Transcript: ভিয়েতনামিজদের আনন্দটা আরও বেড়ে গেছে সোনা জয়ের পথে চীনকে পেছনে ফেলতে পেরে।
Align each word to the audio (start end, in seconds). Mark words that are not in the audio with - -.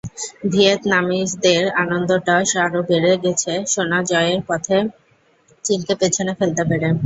ভিয়েতনামিজদের 0.51 1.63
আনন্দটা 1.81 2.35
আরও 2.65 2.79
বেড়ে 2.89 3.13
গেছে 3.23 3.51
সোনা 3.73 3.99
জয়ের 4.09 4.41
পথে 4.49 4.77
চীনকে 5.65 5.93
পেছনে 6.01 6.31
ফেলতে 6.39 6.63
পেরে। 6.69 6.87